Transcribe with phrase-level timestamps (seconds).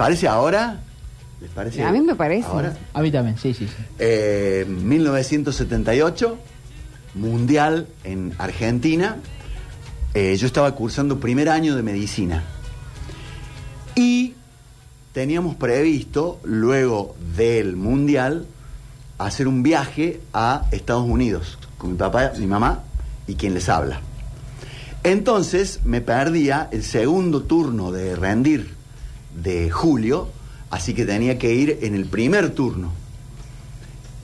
[0.00, 0.80] parece ahora?
[1.40, 1.84] ¿Les parece?
[1.84, 2.48] A mí me parece.
[2.48, 2.76] Ahora.
[2.94, 3.82] A mí también, sí, sí, sí.
[3.98, 6.38] Eh, 1978,
[7.14, 9.16] Mundial en Argentina.
[10.14, 12.42] Eh, yo estaba cursando primer año de medicina.
[13.94, 14.34] Y
[15.12, 18.46] teníamos previsto, luego del Mundial,
[19.18, 22.84] hacer un viaje a Estados Unidos con mi papá, mi mamá
[23.26, 24.00] y quien les habla.
[25.04, 28.79] Entonces me perdía el segundo turno de rendir
[29.34, 30.28] de julio,
[30.70, 32.92] así que tenía que ir en el primer turno.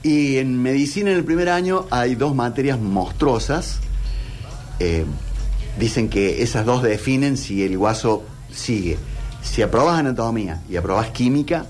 [0.03, 3.79] Y en medicina en el primer año hay dos materias monstruosas.
[4.79, 5.05] Eh,
[5.79, 8.97] dicen que esas dos definen si el guaso sigue.
[9.41, 11.65] Si aprobas anatomía y aprobas química,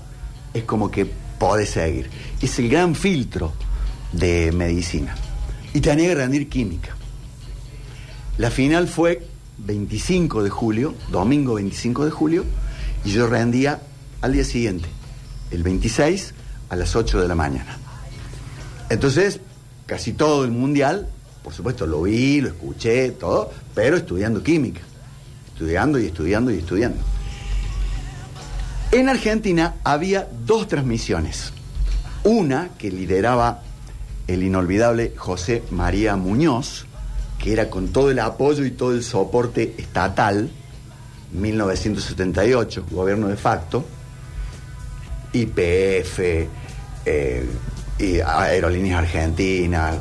[0.54, 1.06] es como que
[1.38, 2.10] podés seguir.
[2.40, 3.52] Es el gran filtro
[4.12, 5.14] de medicina.
[5.74, 6.96] Y tenía que rendir química.
[8.36, 9.26] La final fue
[9.58, 12.44] 25 de julio, domingo 25 de julio,
[13.04, 13.80] y yo rendía
[14.20, 14.88] al día siguiente,
[15.50, 16.34] el 26
[16.70, 17.78] a las 8 de la mañana.
[18.90, 19.40] Entonces,
[19.86, 21.08] casi todo el mundial,
[21.42, 24.80] por supuesto lo vi, lo escuché, todo, pero estudiando química,
[25.52, 26.98] estudiando y estudiando y estudiando.
[28.90, 31.52] En Argentina había dos transmisiones.
[32.24, 33.62] Una que lideraba
[34.26, 36.86] el inolvidable José María Muñoz,
[37.38, 40.50] que era con todo el apoyo y todo el soporte estatal,
[41.32, 43.84] 1978, gobierno de facto,
[45.32, 46.18] IPF,
[47.04, 47.46] eh,
[48.24, 49.96] Aerolíneas Argentinas,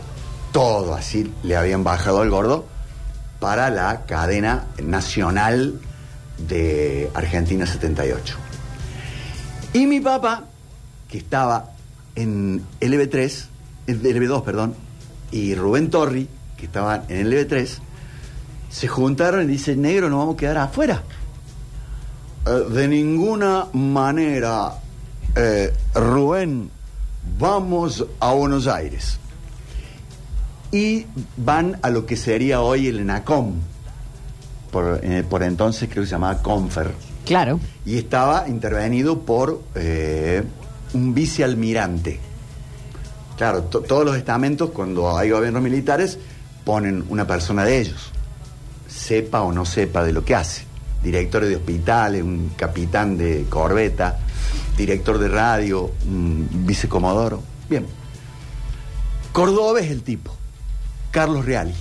[0.52, 2.66] todo así le habían bajado al gordo
[3.40, 5.80] para la cadena nacional
[6.38, 8.36] de Argentina 78.
[9.74, 10.46] Y mi papá,
[11.08, 11.72] que estaba
[12.16, 13.46] en LB3,
[13.88, 14.76] en LB2, perdón,
[15.32, 17.80] y Rubén Torri, que estaban en el LB3,
[18.70, 21.04] se juntaron y dicen, negro, nos vamos a quedar afuera.
[22.48, 24.74] Eh, de ninguna manera,
[25.36, 26.70] eh, Rubén,
[27.40, 29.20] vamos a Buenos Aires.
[30.72, 31.06] Y
[31.38, 33.54] van a lo que sería hoy el ENACOM.
[34.72, 36.92] Por, eh, por entonces creo que se llamaba Confer.
[37.26, 37.60] Claro.
[37.86, 40.44] Y estaba intervenido por eh,
[40.94, 42.20] un vicealmirante.
[43.38, 46.18] Claro, to- todos los estamentos, cuando hay gobiernos militares,
[46.66, 48.12] ponen una persona de ellos,
[48.88, 50.64] sepa o no sepa de lo que hace.
[51.04, 54.20] Director de hospitales, un capitán de corbeta,
[54.78, 57.42] director de radio, un vicecomodoro.
[57.70, 57.86] Bien.
[59.32, 60.32] Córdoba es el tipo,
[61.12, 61.74] Carlos Reali.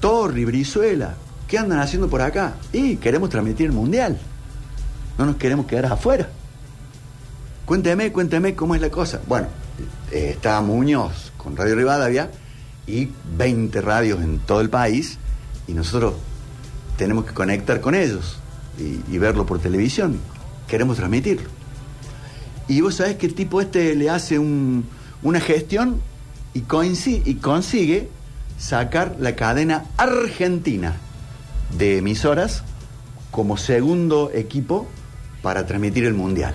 [0.00, 1.14] Torri, Brizuela,
[1.48, 2.54] ¿qué andan haciendo por acá?
[2.72, 4.18] Y queremos transmitir el mundial.
[5.16, 6.28] No nos queremos quedar afuera.
[7.64, 9.20] Cuénteme, cuénteme cómo es la cosa.
[9.26, 9.48] Bueno,
[10.10, 12.30] eh, está Muñoz con Radio Rivadavia
[12.86, 15.18] y 20 radios en todo el país
[15.66, 16.14] y nosotros
[16.98, 18.36] tenemos que conectar con ellos
[18.78, 20.18] y, verlo por televisión.
[20.66, 21.48] Queremos transmitirlo.
[22.68, 24.84] Y vos sabés que el tipo este le hace un-
[25.22, 26.00] una gestión
[26.52, 26.60] y
[27.40, 28.08] consigue
[28.58, 30.96] sacar la cadena argentina
[31.78, 32.62] de emisoras
[33.30, 34.86] como segundo equipo
[35.42, 36.54] para transmitir el mundial.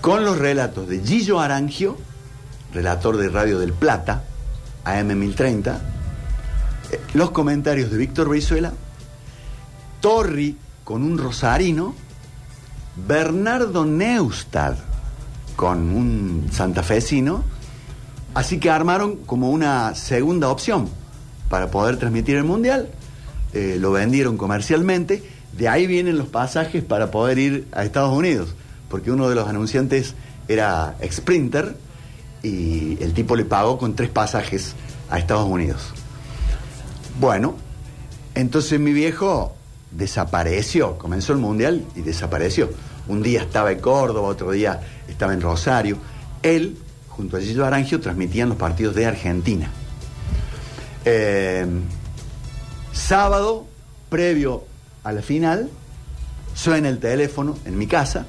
[0.00, 1.96] Con los relatos de Gillo Arangio,
[2.72, 4.24] relator de Radio del Plata,
[4.84, 5.80] AM 1030,
[6.92, 8.72] eh, los comentarios de Víctor Brizuela,
[10.04, 10.54] Torri
[10.84, 11.94] con un rosarino,
[13.08, 14.74] Bernardo Neustad
[15.56, 17.42] con un santafesino,
[18.34, 20.90] así que armaron como una segunda opción
[21.48, 22.90] para poder transmitir el mundial,
[23.54, 25.22] eh, lo vendieron comercialmente,
[25.56, 28.54] de ahí vienen los pasajes para poder ir a Estados Unidos,
[28.90, 30.14] porque uno de los anunciantes
[30.48, 31.78] era Sprinter
[32.42, 34.74] y el tipo le pagó con tres pasajes
[35.08, 35.94] a Estados Unidos.
[37.18, 37.54] Bueno,
[38.34, 39.53] entonces mi viejo
[39.96, 42.70] desapareció, comenzó el mundial y desapareció.
[43.08, 45.98] Un día estaba en Córdoba, otro día estaba en Rosario.
[46.42, 46.78] Él,
[47.08, 49.70] junto a Gillo Arangio, transmitían los partidos de Argentina.
[51.04, 51.66] Eh,
[52.92, 53.66] sábado,
[54.08, 54.64] previo
[55.02, 55.68] a la final,
[56.54, 58.26] suena el teléfono en mi casa.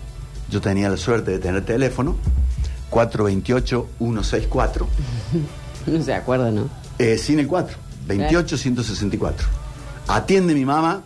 [0.49, 2.15] Yo tenía la suerte de tener teléfono.
[2.91, 4.85] 428-164.
[5.87, 6.69] No se acuerda, ¿no?
[6.99, 9.33] Eh, sin el 4, 28-164.
[10.07, 11.03] Atiende mi mamá.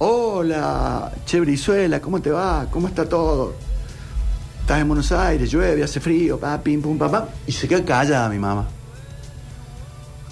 [0.00, 2.68] Hola, Che Brizuela, ¿cómo te va?
[2.70, 3.56] ¿Cómo está todo?
[4.60, 7.28] Estás en Buenos Aires, llueve, hace frío, pa, pim, pum, pa, pa.
[7.48, 8.68] Y se queda callada mi mamá.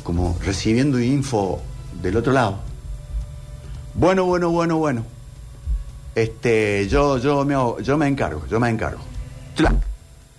[0.05, 1.61] Como recibiendo info
[2.01, 2.61] del otro lado.
[3.95, 5.05] Bueno, bueno, bueno, bueno.
[6.15, 9.01] Este, yo, yo me, yo me encargo, yo me encargo.
[9.57, 9.75] Tlac,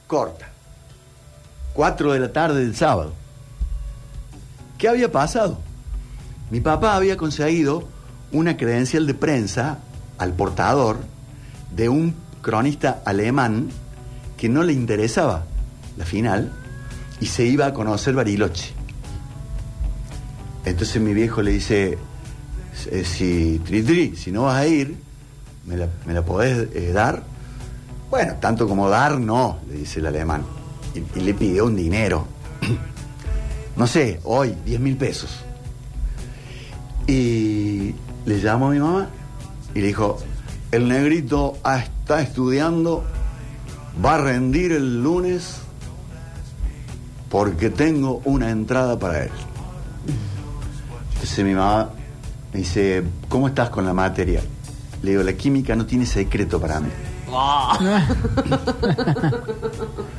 [0.08, 0.48] corta.
[1.74, 3.12] 4 de la tarde del sábado.
[4.78, 5.60] ¿Qué había pasado?
[6.50, 7.97] Mi papá había conseguido
[8.32, 9.80] una credencial de prensa
[10.18, 10.98] al portador
[11.76, 13.70] de un cronista alemán
[14.38, 15.46] que no le interesaba
[15.98, 16.52] la final
[17.20, 18.74] y se iba a conocer Bariloche.
[20.66, 21.98] Entonces mi viejo le dice,
[22.92, 24.98] eh, si Tri si no vas a ir,
[25.66, 27.24] ¿me la, me podés eh, dar?
[28.10, 30.44] Bueno, tanto como dar, no, le dice el alemán.
[30.94, 32.26] Y, y le pidió un dinero.
[33.76, 35.40] no sé, hoy, 10 mil pesos.
[37.08, 37.96] Y
[38.28, 39.08] le llamó a mi mamá
[39.74, 40.18] y le dijo,
[40.72, 43.06] el negrito ah, está estudiando,
[44.04, 45.60] va a rendir el lunes
[47.30, 49.32] porque tengo una entrada para él.
[51.14, 51.92] Entonces mi mamá
[52.54, 54.42] me dice, ¿cómo estás con la materia?
[55.04, 56.90] Le digo, la química no tiene secreto para mí.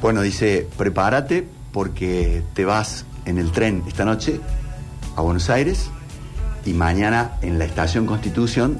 [0.00, 4.40] Bueno, dice, prepárate porque te vas en el tren esta noche
[5.14, 5.92] a Buenos Aires
[6.64, 8.78] y mañana en la estación Constitución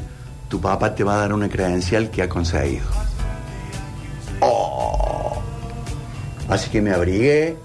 [0.49, 2.85] tu papá te va a dar una credencial que ha conseguido.
[4.41, 5.41] Oh.
[6.49, 7.57] Así que me abrigué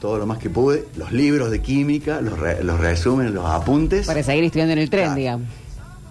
[0.00, 4.06] todo lo más que pude, los libros de química, los, re- los resúmenes, los apuntes.
[4.06, 5.48] Para seguir estudiando en el tren, digamos.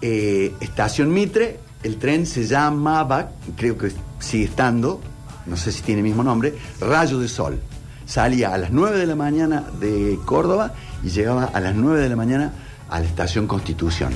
[0.01, 4.99] Eh, estación Mitre, el tren se llamaba, creo que sigue estando,
[5.45, 7.59] no sé si tiene el mismo nombre, Rayo de Sol.
[8.05, 10.73] Salía a las 9 de la mañana de Córdoba
[11.03, 12.51] y llegaba a las 9 de la mañana
[12.89, 14.13] a la estación Constitución,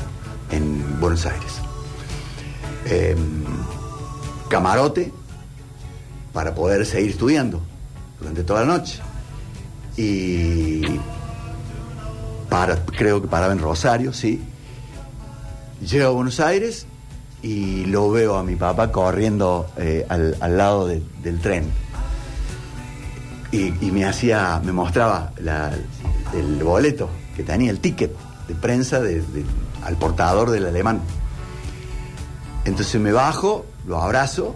[0.51, 1.53] en Buenos Aires.
[2.85, 3.15] Eh,
[4.49, 5.11] camarote
[6.33, 7.61] para poder seguir estudiando
[8.19, 8.99] durante toda la noche.
[9.97, 10.81] Y
[12.97, 14.41] creo que paraba en Rosario, sí.
[15.85, 16.85] Llego a Buenos Aires
[17.41, 21.65] y lo veo a mi papá corriendo eh, al, lado de- del tren.
[23.51, 25.33] Y, me hacía, me mostraba
[26.33, 28.11] el boleto que tenía, el ticket
[28.55, 29.01] prensa
[29.83, 31.01] al portador del alemán.
[32.65, 34.55] Entonces me bajo, lo abrazo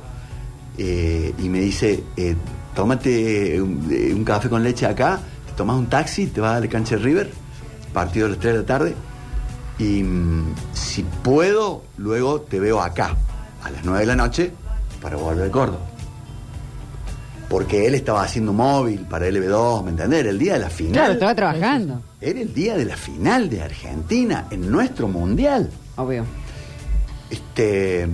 [0.77, 2.35] eh, y me dice, eh,
[2.75, 6.59] tómate un, eh, un café con leche acá, te tomas un taxi, te vas a
[6.59, 7.31] la cancha de River,
[7.93, 8.95] partido a las 3 de la tarde,
[9.79, 13.15] y mm, si puedo, luego te veo acá,
[13.63, 14.51] a las 9 de la noche,
[15.01, 15.94] para volver a Córdoba.
[17.49, 20.21] Porque él estaba haciendo móvil para LB2, ¿me entendés?
[20.21, 20.93] Era el día de la final.
[20.93, 22.01] Claro, estaba trabajando.
[22.19, 25.69] Era el día de la final de Argentina en nuestro mundial.
[25.95, 26.25] Obvio.
[27.29, 28.07] Este,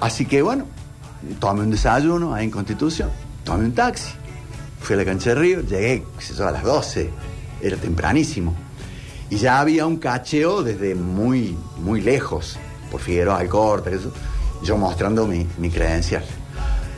[0.00, 0.66] así que bueno,
[1.38, 3.10] tomé un desayuno ahí en Constitución,
[3.44, 4.12] tomé un taxi,
[4.80, 7.10] fui a la cancha de Río, llegué qué sé yo, a las 12,
[7.62, 8.54] era tempranísimo.
[9.28, 12.58] Y ya había un cacheo desde muy, muy lejos,
[12.90, 14.12] por Figueroa Alcorta, eso,
[14.62, 16.24] yo mostrando mi, mi credencial.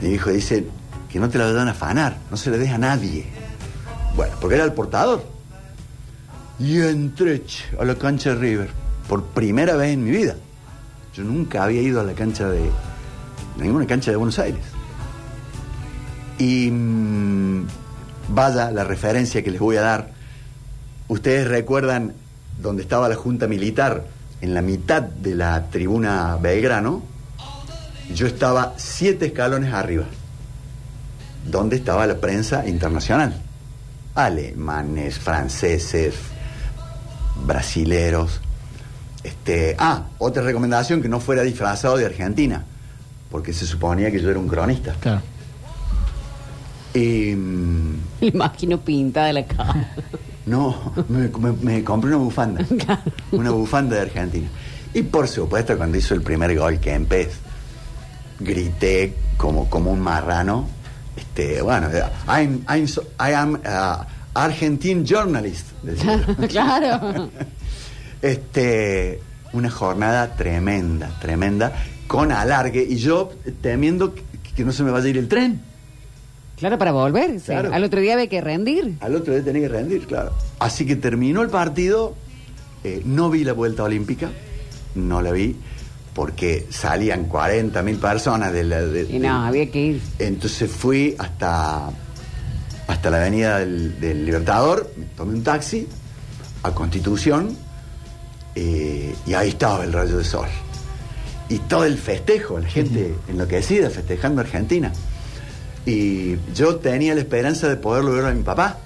[0.01, 0.67] Mi hijo dice
[1.09, 3.27] que no te la a afanar, no se le deja a nadie.
[4.17, 5.25] Bueno, porque era el portador.
[6.59, 7.43] Y entré
[7.79, 8.71] a la cancha de River,
[9.09, 10.35] por primera vez en mi vida.
[11.15, 12.71] Yo nunca había ido a la cancha de.
[13.57, 14.65] ninguna cancha de Buenos Aires.
[16.39, 17.67] Y mm,
[18.29, 20.11] vaya la referencia que les voy a dar.
[21.09, 22.13] Ustedes recuerdan
[22.61, 24.05] donde estaba la Junta Militar,
[24.41, 27.03] en la mitad de la tribuna Belgrano.
[28.15, 30.05] Yo estaba siete escalones arriba,
[31.51, 33.35] donde estaba la prensa internacional.
[34.15, 36.15] Alemanes, franceses,
[37.45, 38.41] brasileros.
[39.23, 42.65] Este, ah, otra recomendación que no fuera disfrazado de Argentina,
[43.31, 44.95] porque se suponía que yo era un cronista.
[45.01, 45.21] Claro.
[46.95, 49.93] Y mm, Me imagino pintada la cara.
[50.47, 52.65] no, me, me- me compré una bufanda,
[53.33, 54.49] una bufanda de Argentina.
[54.95, 57.37] Y por supuesto, cuando hizo el primer gol que empecé,
[58.41, 60.67] grité como, como un marrano.
[61.39, 61.89] Este, bueno,
[62.27, 64.05] I'm, I'm so- I am uh,
[64.35, 65.67] Argentine journalist.
[65.85, 67.31] decía claro.
[68.23, 69.21] Este,
[69.53, 71.73] una jornada tremenda, tremenda,
[72.09, 73.31] con alargue y yo
[73.63, 74.23] temiendo que,
[74.57, 75.61] que no se me vaya a ir el tren.
[76.57, 77.39] Claro, para volver.
[77.39, 77.53] sí.
[77.53, 78.97] Al otro día había que rendir.
[79.01, 80.33] Al otro día tenía que rendir, claro.
[80.59, 82.17] Así que terminó el partido,
[82.83, 84.31] eh, no vi la vuelta olímpica,
[84.97, 85.55] no la vi,
[86.19, 88.83] porque salían 40 mil personas de la...
[88.83, 90.01] de- Y no, de- había que ir.
[90.19, 91.91] Entonces fui hasta,
[92.89, 95.87] hasta la avenida del, del Libertador, me tomé un taxi
[96.65, 97.57] a Constitución
[98.57, 100.49] eh, y ahí estaba el rayo de sol.
[101.49, 104.93] Y todo el festejo, la gente enloquecida festejando a Argentina.
[105.87, 108.79] Y yo tenía la esperanza de poderlo ver a mi papá.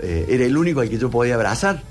[0.00, 1.84] Eh, era el único al que yo podía abrazar.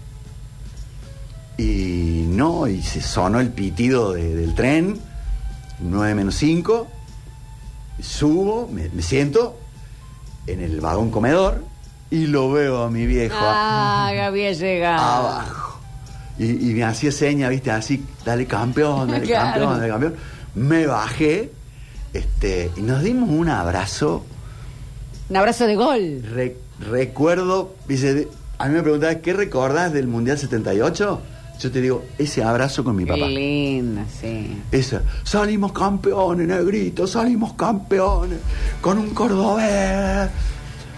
[2.67, 4.98] Y se sonó el pitido de- del tren,
[5.79, 6.88] 9 menos 5,
[8.01, 9.58] subo, me, me siento
[10.48, 11.63] en el vagón comedor
[12.10, 15.01] y lo veo a mi viejo Ah, que había llegado.
[15.27, 15.79] abajo.
[16.38, 19.51] Y, y me hacía seña, viste, así, dale campeón, dale Claro.
[19.67, 20.15] campeón, dale campeón.
[20.55, 21.51] me bajé
[22.13, 24.25] este, y nos dimos un abrazo.
[25.29, 26.24] Un abrazo de gol.
[26.34, 28.27] Re- recuerdo, dice,
[28.58, 31.22] a mí me preguntabas, ¿qué recordás del Mundial 78?
[31.59, 33.27] Yo te digo, ese abrazo con mi Qué papá.
[33.27, 34.61] linda, sí.
[34.71, 38.39] Esa, salimos campeones, negrito, salimos campeones,
[38.79, 40.29] con un cordobés.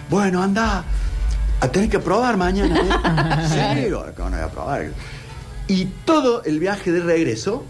[0.08, 0.84] Bueno, anda,
[1.60, 2.76] a tener que probar mañana.
[2.76, 3.48] ¿eh?
[3.48, 4.90] sí, que van a probar.
[5.66, 7.64] Y todo el viaje de regreso,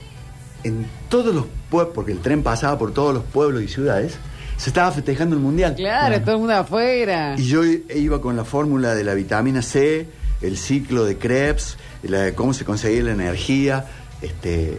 [0.62, 4.18] en todos los pueblos, porque el tren pasaba por todos los pueblos y ciudades,
[4.58, 5.74] se estaba festejando el mundial.
[5.76, 7.36] Claro, todo el mundo afuera.
[7.38, 10.06] Y yo iba con la fórmula de la vitamina C,
[10.42, 13.86] el ciclo de Krebs, la cómo se conseguía la energía,
[14.20, 14.78] este,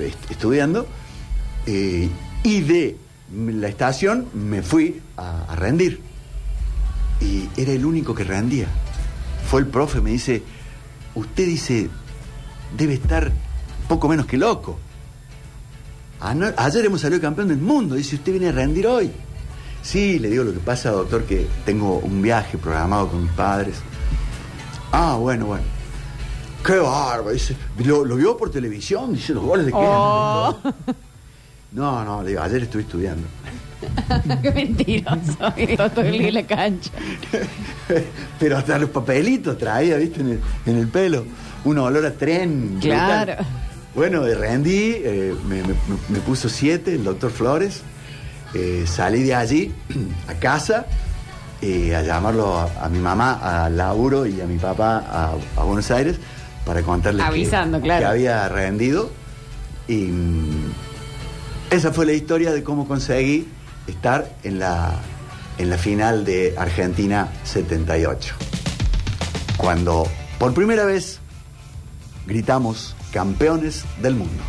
[0.00, 0.86] est- estudiando.
[1.66, 2.08] eh,
[2.42, 2.96] y de
[3.32, 6.00] la estación me fui a, rendir.
[7.20, 8.66] Y era el único que rendía.
[9.48, 10.42] Fue el profe, me dice,
[11.14, 11.88] usted dice,
[12.76, 13.32] debe estar
[13.88, 14.78] poco menos que loco.
[16.20, 19.10] Ayer hemos salido campeón del mundo, dice, usted viene a rendir hoy.
[19.82, 23.76] Sí, le digo lo que pasa, doctor, que tengo un viaje programado con mis padres.
[24.92, 25.64] Ah, bueno, bueno.
[26.64, 27.56] Qué bárbaro, dice.
[27.84, 29.12] ¿Lo, lo vio por televisión?
[29.14, 29.78] Dice, los goles de qué.
[29.80, 30.56] Oh.
[31.72, 33.26] No, no, le digo, ayer estuve estudiando.
[34.42, 35.36] Qué mentiroso.
[35.92, 36.92] Todo en la cancha.
[38.38, 41.24] Pero hasta los papelitos traía, viste, en el, en el pelo.
[41.64, 42.78] Un olor a tren.
[42.80, 43.32] Claro.
[43.34, 43.46] brutal.
[43.96, 45.74] Bueno, rendí, eh, me, me-
[46.10, 47.82] me puso siete, el doctor Flores.
[48.54, 49.74] Eh, salí de allí
[50.28, 50.86] a casa
[51.60, 55.64] eh, a llamarlo a, a mi mamá a laburo y a mi papá a, a
[55.64, 56.18] Buenos Aires
[56.64, 58.00] para contarles que- Avisando, claro.
[58.00, 59.10] que había rendido.
[59.88, 60.72] Y mm,
[61.70, 63.48] esa fue la historia de cómo conseguí
[63.86, 64.94] estar en la,
[65.58, 68.34] en la final de Argentina 78.
[69.56, 70.06] Cuando
[70.38, 71.20] por primera vez
[72.26, 74.42] gritamos campeones del mundo.